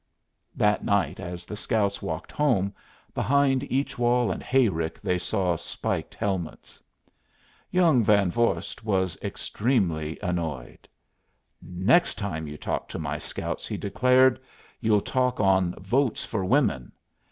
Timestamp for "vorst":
8.31-8.83